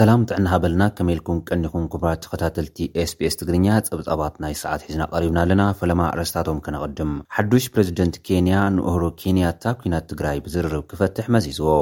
[0.00, 6.00] ሰላም ጥዕናሃበልና ከመኢልኩም ቀኒኩም ክቡራት ተኸታተልቲ ኤስpስ ትግርኛ ጸብጻባት ናይ ሰዓት ሒዝና ቀሪብና ኣለና ፈለማ
[6.12, 11.74] ኣረስታቶም ከነቐድም ሓዱሽ ፕሬዝደንት ኬንያ ንእህሮ ኬንያታ ኲናት ትግራይ ብዝርርብ ክፈትሕ መዚዝዎ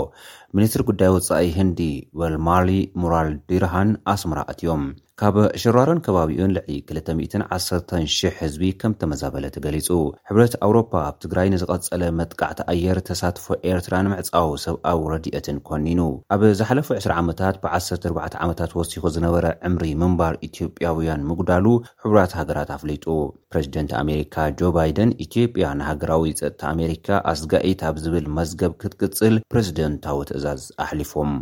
[0.58, 1.80] ሚኒስትሪ ጉዳይ ወጻኢ ህንዲ
[2.22, 2.68] ወልማሊ
[3.02, 4.84] ሙራል ዲርሃን ኣስመራ ኣትዮም
[5.20, 9.88] ካብ ሽራሮን ከባቢኡን ልዕሊ 21,000 ህዝቢ ከም ተመዛበለትገሊጹ
[10.28, 16.00] ሕብረት ኣውሮፓ ኣብ ትግራይ ንዝቐጸለ መጥቃዕቲ ኣየር ተሳትፎ ኤርትራንምዕፃዊ ሰብኣዊ ረድኣትን ኮኒኑ
[16.34, 21.66] ኣብ ዝሓለፈ 20 ዓመታት ብ14 ዓመታት ወሲኹ ዝነበረ ዕምሪ ምንባር ኢትዮጵያውያን ምጉዳሉ
[22.04, 23.06] ሕቡራት ሃገራት ኣፍሊጡ
[23.54, 30.62] ፕረዚደንት ኣሜሪካ ጆ ባይደን ኢትዮጵያ ንሃገራዊ ፀጥቲ ኣሜሪካ ኣስጋኢት ኣብ ዝብል መዝገብ ክትቅፅል ፕረዚደንታዊ ትእዛዝ
[30.86, 31.32] ኣሕሊፎም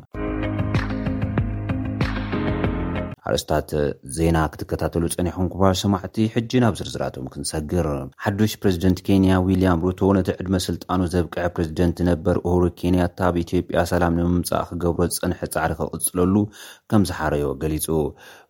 [3.29, 3.71] ኣርስታት
[4.16, 7.87] ዜና ክትከታተሉ ጸኒኹም ክባሃር ሰማዕቲ ሕጂ ናብ ዝርዝራቶም ክንሰግር
[8.25, 13.82] ሓዱሽ ፕሬዝደንት ኬንያ ዊልያም ሮቶ ነቲ ዕድመ ስልጣኑ ዘብቅዐ ፕሬዚደንት ነበር እሁሩ ኬንያታ ኣብ ኢትዮጵያ
[13.93, 16.35] ሰላም ንምምጻእ ክገብሮ ዝፅንሐ ጻዕሪ ክቕፅለሉ
[16.93, 17.87] ከምዝሓረዮ ገሊጹ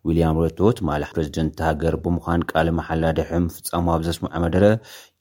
[0.09, 4.63] ዊልያም ሮቶ ትማል ፕሬዚደንት ሃገር ብምዃን ቃል መሓላ ድሕም ፍጻሞ ኣብ ዘስምዖ መደረ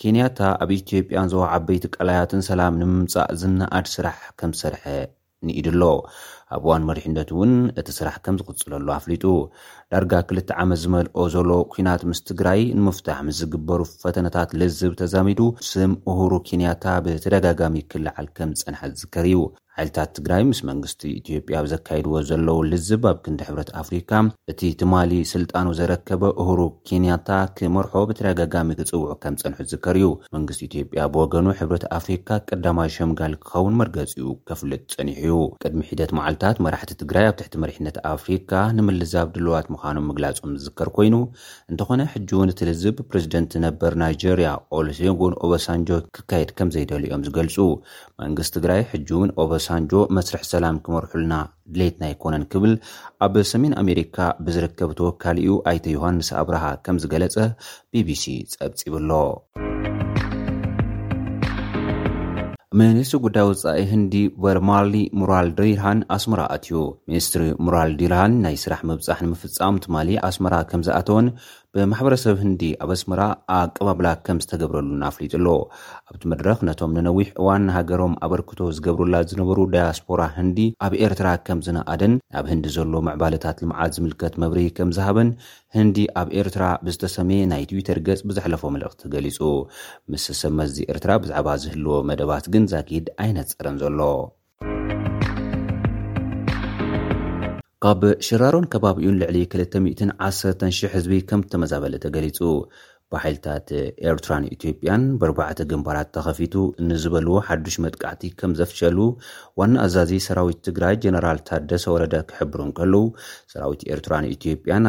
[0.02, 4.84] ኬንያታ ኣብ ኢትዮጵያን ዞዋዓ በይቲ ቃላያትን ሰላም ንምምጻእ ዝምናኣድ ስራሕ ከም ዝሰርሐ
[5.46, 5.82] ንኢድኣሎ
[6.54, 9.24] ኣብ እዋን መሪሕነት እውን እቲ ስራሕ ከም ዝቕፅለሉ ኣፍሊጡ
[9.92, 15.92] ዳርጋ ክልተ ዓመት ዝመልኦ ዘሎ ኩናት ምስ ትግራይ ንምፍታሕ ምስ ዝግበሩ ፈተነታት ልዝብ ተዛሚዱ ስም
[16.12, 19.40] እሁሩ ኬንያታ ብተደጋጋሚ ክልዓል ከም ዝፀንሐ ዝዝከር እዩ
[19.78, 24.10] ሓይልታት ትግራይ ምስ መንግስቲ ኢትዮጵያ ብዘካየድዎ ዘለዉ ልዝብ ኣብ ክንዲ ሕብረት ኣፍሪካ
[24.50, 31.02] እቲ ትማሊ ስልጣኑ ዘረከበ እህሩ ኬንያታ ክመርሖ ብተደጋጋሚ ክፅውዑ ከም ፀንሑ ዝዝከር እዩ መንግስቲ ኢትዮጵያ
[31.16, 37.28] ብወገኑ ሕብረት ኣፍሪካ ቀዳማይ ሸምጋል ክኸውን መርገፂኡ ከፍለጥ ፀኒሑ እዩ ቅድሚ ሒደት መዓልትታት መራሕቲ ትግራይ
[37.32, 41.14] ኣብ ትሕቲ መሪሕነት ኣፍሪካ ንምልዛብ ድልዋት ምዃኖም ምግላጹም ዝዝከር ኮይኑ
[41.72, 47.58] እንተኾነ ሕጂውን እቲ ልዝብ ፕሬዚደንት ነበር ናይጀርያ ኦሎስጎን ኦበሳንጆ ክካየድ ከም ዘይደልኦም ዝገልፁ
[48.24, 51.34] መንግስት ትግራይ ሕጁውን በ ሳንጆ መስርሕ ሰላም ክመርሑልና
[51.74, 52.72] ድሌትናይ ኮነን ክብል
[53.26, 54.16] ኣብ ሰሜን ኣሜሪካ
[54.46, 57.36] ብዝርከብ ተወካሊ ዩ ኣይተ ዮሃንስ ኣብርሃ ከም ዝገለፀ
[57.94, 58.24] ቢቢሲ
[58.56, 59.10] ፀብፂብኣሎ
[62.80, 66.78] መኒስት ጉዳይ ወፃኢ ህንዲ በርማሊ ሙራል ደርሃን ኣስመራ ኣትዩ
[67.10, 69.94] ሚኒስትሪ ሙራል ዲርሃን ናይ ስራሕ ምብፃሕ ንምፍፃም ትማ
[70.28, 71.26] ኣስመራ ከም ዝኣተወን
[71.76, 73.22] ብማሕበረሰብ ህንዲ ኣብ ኣስመራ
[73.56, 75.46] ኣቀባብላ ከም ዝተገብረሉና ኣፍሊጡሎ
[76.10, 82.14] ኣብቲ መድረኽ ነቶም ንነዊሕ እዋን ሃገሮም ኣበርክቶ ዝገብሩላ ዝነበሩ ዳያስፖራ ህንዲ ኣብ ኤርትራ ከም ዝነኣደን
[82.40, 85.30] ኣብ ህንዲ ዘሎ መዕባለታት ልምዓት ዝምልከት መብሪሂ ከም ዝሃበን
[85.78, 89.38] ህንዲ ኣብ ኤርትራ ብዝተሰመየ ናይ ትዊተር ገጽ ብዛሕለፎ መልእኽቲ ገሊጹ
[90.14, 94.00] ምስ ዝሰመ ዚ ኤርትራ ብዛዕባ ዝህልዎ መደባት ግን ዛጊድ ዓይነት ጸረን ዘሎ
[97.86, 102.38] ኣብ ሽራሮን ከባቢኡን ልዕሊ 210000 ህዝቢ ከም ተመዛበለተገሊጹ
[103.12, 103.68] ብሓይልታት
[104.10, 106.54] ኤርትራን ኢትዮጵያን ብርባዕቲ ግንባራት ተኸፊቱ
[106.88, 108.98] ንዝበልዎ ሓዱሽ መጥቃዕቲ ከም ዘፍሸሉ
[109.60, 113.04] ዋና ኣዛዚ ሰራዊት ትግራይ ጀነራል ታደሰ ወረደ ክሕብሩን ከልው
[113.52, 114.88] ሰራዊት ኤርትራን ኢትዮጵያን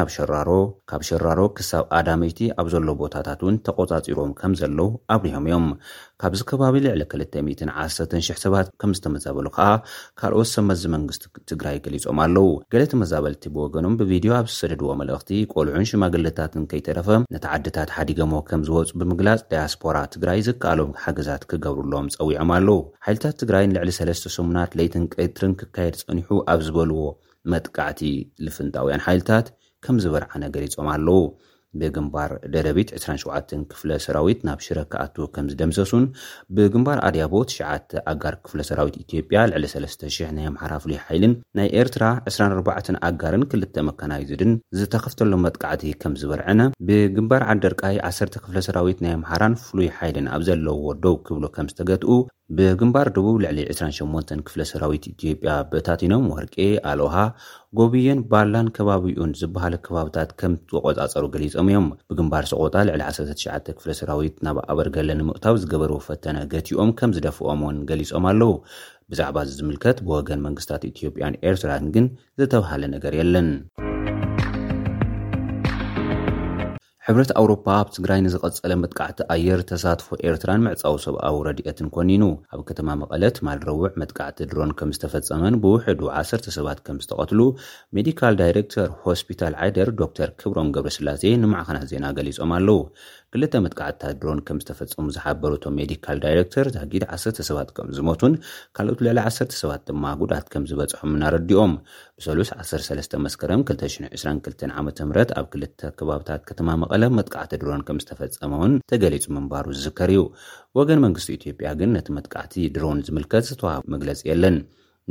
[0.91, 5.67] ካብ ሽራሮ ክሳብ ኣዳመይቲ ኣብ ዘሎ ቦታታት እውን ተቆጻጺሮም ከም ዘለው ኣብርሆም እዮም
[6.21, 9.65] ካብዚ ከባቢ ልዕሊ 21,000 ሰባት ከም ዝተመዛበሉ ከኣ
[10.19, 16.63] ካልኦት ሰመዚ መንግስቲ ትግራይ ገሊፆም ኣለዉ ገለ ተመዛበልቲ ብወገኖም ብቪድዮ ኣብ ዝሰደድዎ መልእኽቲ ቈልዑን ሽማግለታትን
[16.71, 23.37] ከይተረፈም ነቲ ዓድታት ሓዲገሞ ከም ዝወፁ ብምግላጽ ዳያስፖራ ትግራይ ዝከኣሎም ሓገዛት ክገብርሎም ጸዊዖም ኣለዉ ሓይልታት
[23.43, 27.01] ትግራይን ልዕሊ ሰለስተ ስሙናት ለይትንቀትርን ክካየድ ጸኒሑ ኣብ ዝበልዎ
[27.53, 28.01] መጥቃዕቲ
[28.47, 29.47] ልፍንጣውያን ሓይልታት
[29.85, 31.17] ከም ዝበርዓነ ገሊፆም ኣለዉ
[31.79, 36.05] ብግምባር ደረቢት 27 ክፍለ ሰራዊት ናብ ሽረክኣቱ ከም ዝደምሰሱን
[36.57, 37.69] ብግምባር ኣድያቦ ትሽዓ
[38.13, 43.75] ኣጋር ክፍለ ሰራዊት ኢትዮጵያ ልዕሊ 3,0000 ናይ ኣምሓራ ፍሉይ ሓይልን ናይ ኤርትራ 24 ኣጋርን ክልተ
[43.89, 50.43] መከናይዙድን ዝተኸፍተሎ መጥቃዕቲ ከም ዝበርዐነ ብግንባር ዓደርቃይ 1ሰርተ ክፍለ ሰራዊት ናይ ኣምሓራን ፍሉይ ሓይልን ኣብ
[50.49, 52.11] ዘለዎ ደው ክብሉ ከም ዝተገጥኡ
[52.57, 56.55] ብግንባር ድቡብ ልዕሊ 28 ክፍለ ሰራዊት ኢትጵያ ብእታቲኖም ወርቄ
[56.91, 57.15] ኣልውሃ
[57.79, 64.59] ጎብየን ባላን ከባቢኡን ዝበሃለ ከባብታት ከም ዝቆጻጸሩ ገሊፆም እዮም ብግንባር ሰቆጣ ልዕሊ 19 ክፍለሰራዊት ናብ
[64.71, 68.51] ኣበርገለንምእታው ዝገበርዎ ፈተነ ገቲኦም ከም ዝደፍኦም እውን ገሊፆም ኣለዉ
[69.11, 72.07] ብዛዕባ እዚ ዝምልከት ብወገን መንግስትታት ኢትዮጵያን ኤርትራን ግን
[72.41, 73.49] ዝተብሃለ ነገር የለን
[77.07, 82.23] ሕብረት ኣውሮፓ ኣብ ትግራይ ንዝቐጸለ መጥቃዕቲ ኣየር ተሳትፎ ኤርትራን መዕፃዊ ሰብኣዊ ረዲኤትን ኮኒኑ
[82.53, 87.43] ኣብ ከተማ መቐለ ትማልረውዕ መጥቃዕቲ ድሮን ከም ዝተፈፀመን ብውሕዱ ዓሰርተ ሰባት ከም ዝተቐትሉ
[87.99, 92.77] ሜዲካል ዳይረክተር ሆስፒታል ዓይደር ዶክተር ክብሮም ገብሪ ስላሴ ንማዕኸናት ዜና ገሊፆም ኣለዉ
[93.35, 98.35] ክልተ መጥቃዕትታት ድሮን ከም ዝተፈፀሙ ዝሓበረቶ ሜዲካል ዳይሬክተር ታጊድ ዓሰርተ ሰባት ከም ዝሞቱን
[98.77, 101.73] ካልኦት ልዕሊ ዓሰርተ ሰባት ድማ ጉዳት ከም ዝበጽሖም እናረዲኦም
[102.19, 105.67] ብሰሉስ 13 መስከረ 2022 ዓም ኣብ 2ል
[106.01, 110.21] ከባብታት ከተማ መ ለ መጥቃዕቲ ድሮን ከም ዝተፈጸመ ውን ተገሊጹ ምንባሩ ዝዝከር እዩ
[110.77, 114.55] ወገን መንግስቲ ኢትዮጵያ ግን ነቲ መጥቃዕቲ ድሮን ዝምልከት ዝተዋህቢ መግለጺ የለን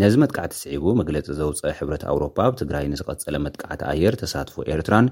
[0.03, 5.06] ነዚ መጥቃዕቲ ስዒቡ መግለጺ ዘውፀአ ሕብረት ኣውሮፓ ኣብ ትግራይ ንዝቐጸለ መጥቃዕቲ ኣየር ተሳትፎ ኤርትራን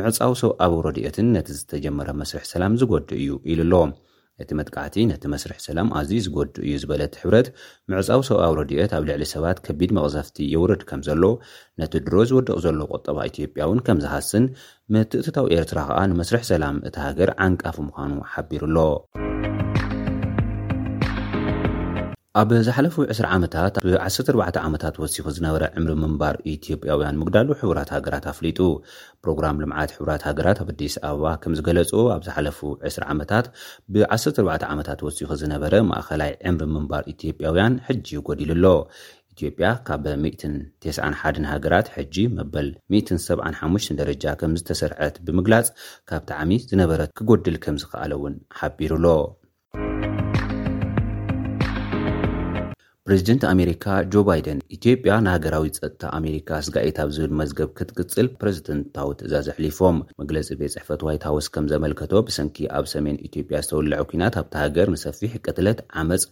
[0.00, 3.92] ሙዕጻው ሰብ ኣብ ረድኦትን ነቲ ዝተጀመረ መስርሕ ሰላም ዝጐዱእ እዩ ኢሉ ኣለዎም
[4.42, 7.48] እቲ መጥቃዕቲ ነቲ መስርሕ ሰላም ኣዝዩ ዝገዱእ እዩ ዝበለት ሕብረት
[7.94, 11.22] መዕፃዊ ሰብኣዊ ረድኦት ኣብ ልዕሊ ሰባት ከቢድ መቕዛፍቲ የውርድ ከም ዘሎ
[11.82, 14.46] ነቲ ድሮ ዝውድቕ ዘሎ ቆጠባ ኢትዮጵያ እውን ከም ዝሃስን
[14.94, 18.78] ምትእትታዊ ኤርትራ ከዓ ንመስርሕ ሰላም እቲ ሃገር ዓንቃፉ ምዃኑ ሓቢሩኣሎ
[22.40, 28.58] ኣብ ዝሓለፉ 20 ዓመታት ብ14 ዓመታት ወሲኹ ዝነበረ ዕምሪ ምንባር ኢትዮጵያውያን ምግዳሉ ሕቡራት ሃገራት ኣፍሊጡ
[29.24, 32.60] ፕሮግራም ልምዓት ሕቡራት ሃገራት ኣብ ኣዲስ ኣበባ ከም ዝገለጹ ኣብ ዝሓለፉ
[32.90, 33.48] 20 ዓመታት
[33.96, 38.66] ብ14 ዓመታት ወሲኹ ዝነበረ ማእኸላይ ዕምሪ ምንባር ኢትዮጵያውያን ሕጂ ጐዲሉኣሎ
[39.34, 45.68] ኢትዮጵያ ካብ 191 ሃገራት ሕጂ መበል 175 ደረጃ ከም ዝተሰርዐት ብምግላጽ
[46.12, 49.06] ካብ ጣዕሚ ዝነበረ ክጐድል ከም ዝኽኣለ እውን ሓቢሩኣሎ
[53.10, 59.46] ሬዚደንት ኣሜሪካ ጆ ባይደን ኢትዮጵያ ንሃገራዊ ፀጥታ ኣሜሪካ ስጋኢት ኣብ ዝብል መዝገብ ክትግጽል ፕረዚደንታዊ ትእዛዝ
[59.52, 64.90] ኣሕሊፎም መግለጺ ቤት ጽሕፈት ዋይትሃውስ ከም ዘመልከቶ ብሰንኪ ኣብ ሰሜን ኢትዮጵያ ዝተውልዐ ኩናት ኣብቲ ሃገር
[64.94, 66.24] መሰፊሕ ቀትለት ዓመፅ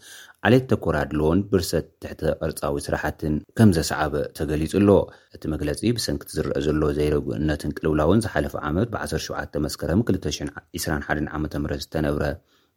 [0.50, 4.90] ዓለየት ተኰራድልዎን ብርሰት ትሕተ አርፃዊ ስራሕትን ከም ዘሰዓበ ተገሊጹ ኣሎ
[5.38, 11.66] እቲ መግለጺ ብሰንኪቲ ዝርአ ዘሎ ዘይረጉ እነትን ቅልውላውን ዝሓለፈ ዓመት ብ17 መስከረም 221 ዓ ም
[11.84, 12.22] ዝተነብረ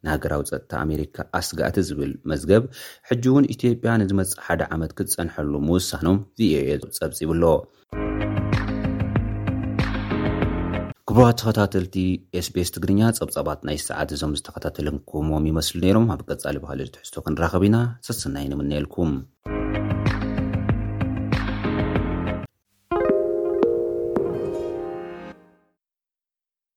[0.06, 2.62] ንሃገራዊ ፀጥታ ኣሜሪካ ኣስጋእቲ ዝብል መዝገብ
[3.08, 6.66] ሕጂ እውን ኢትዮጵያ ንዝመፅእ ሓደ ዓመት ክትፀንሐሉ ምውሳኖም vኦኤ
[6.98, 7.44] ፀብፂብኣሎ
[11.08, 11.96] ክቡ ተኸታተልቲ
[12.40, 17.64] ኤስቤስ ትግርኛ ፀብፀባት ናይ ሰዓት እዞም ዝተኸታተለን ኩሞም ይመስሉ ነይሮም ኣብ ገፃሊ ባህሊ ትሕዝቶ ክንራኸብ
[17.68, 17.78] ኢና
[18.08, 19.12] ሰስናይንምንኤልኩም